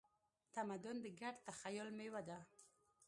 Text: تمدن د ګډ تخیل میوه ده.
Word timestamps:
تمدن 0.55 0.95
د 1.03 1.07
ګډ 1.21 1.35
تخیل 1.47 1.87
میوه 1.97 2.21
ده. 2.27 2.37